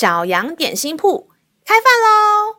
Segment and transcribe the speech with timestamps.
[0.00, 1.28] 小羊点心铺
[1.62, 2.56] 开饭喽！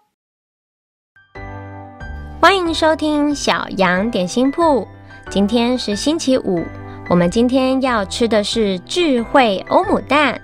[2.39, 4.87] 欢迎收听小羊点心铺。
[5.27, 6.63] 今天是星期五，
[7.09, 10.39] 我们今天要吃的是智慧欧姆蛋。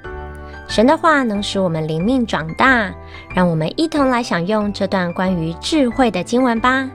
[0.68, 2.91] 神的话能使我们灵命长大，
[3.32, 6.89] 让我们一同来享用这段关于智慧的经文吧。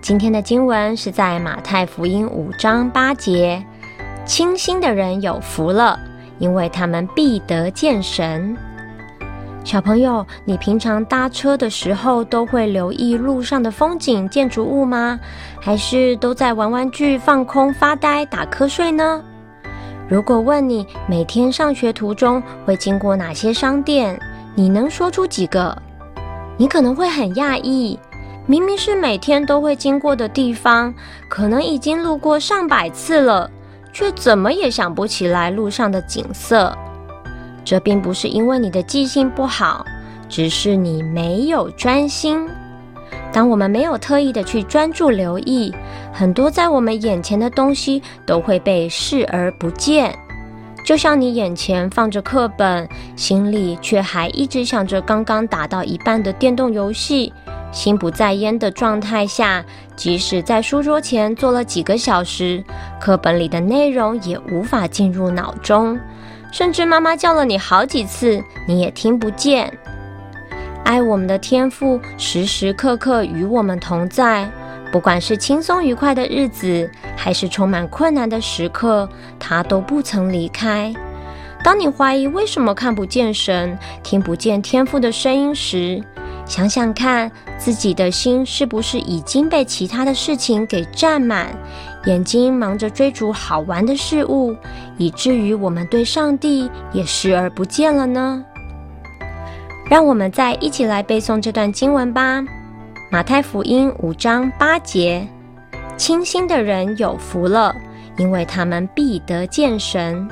[0.00, 3.66] 今天的经文是在马太福音五章八节
[4.24, 5.98] ：“清心的人有福了，
[6.38, 8.56] 因为他们必得见神。”
[9.68, 15.20] 小朋友，你平常搭车的时候都会留意路上的风景、建筑物吗？
[15.60, 19.22] 还是都在玩玩具、放空、发呆、打瞌睡呢？
[20.08, 24.18] 如果问你每天上学途中会经过哪些商店，
[24.54, 25.76] 你能说出几个？
[26.56, 27.98] 你可能会很讶异，
[28.46, 30.94] 明明是每天都会经过的地方，
[31.28, 33.50] 可能已经路过上百次了，
[33.92, 36.74] 却怎么也想不起来路上的景色。
[37.68, 39.84] 这并不是因为你的记性不好，
[40.26, 42.48] 只是你没有专心。
[43.30, 45.70] 当我们没有特意的去专注留意，
[46.10, 50.18] 很多在我们眼前的东西都会被视而不见。
[50.82, 57.30] 就像你眼前放着课本，心里却还一直想着刚刚打到一半的电动游戏，
[57.70, 59.62] 心不在焉的状态下，
[59.94, 62.64] 即使在书桌前坐了几个小时，
[62.98, 66.00] 课本里的内容也无法进入脑中。
[66.50, 69.72] 甚至妈妈叫了你好几次，你也听不见。
[70.84, 74.50] 爱我们的天父时时刻刻与我们同在，
[74.90, 79.06] 不管是轻松愉快的日子，还是充满困难的时刻，
[79.38, 80.92] 他都不曾离开。
[81.62, 86.02] 当你怀疑为什么看不见神，听不见天父的声音时，
[86.46, 91.48] 想想看，自己的心是不是已经被其他的事情给占满？
[92.08, 94.56] 眼睛忙着追逐好玩的事物，
[94.96, 98.42] 以至于我们对上帝也视而不见了呢？
[99.90, 102.42] 让我们再一起来背诵这段经文吧。
[103.10, 105.28] 马太福音五章八节：
[105.98, 107.76] 清心的人有福了，
[108.16, 110.26] 因为他们必得见神。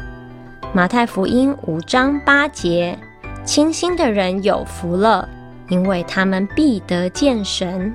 [0.73, 2.99] 马太福音五章八节：
[3.45, 5.29] 清心的人有福了，
[5.69, 7.93] 因为他们必得见神。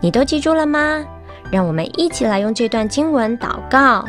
[0.00, 1.04] 你都记住了吗？
[1.50, 4.04] 让我们一起来用这段经文祷告。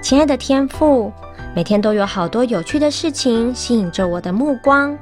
[0.00, 1.12] 亲爱的天父，
[1.54, 4.96] 每天都有好多有趣的事情吸引着我的目光，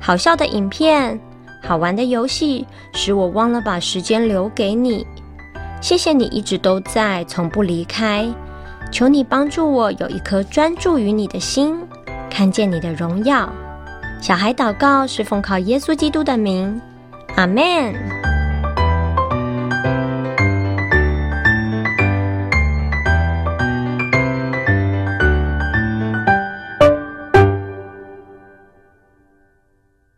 [0.00, 1.18] 好笑的影片、
[1.62, 5.06] 好玩的游戏，使我忘了把时间留给你。
[5.80, 8.28] 谢谢你一直都在，从不离开。
[8.90, 11.78] 求你帮助我有一颗专注于你的心，
[12.28, 13.50] 看见你的荣耀。
[14.20, 16.80] 小孩祷告是奉靠耶稣基督的名，
[17.36, 18.19] 阿门。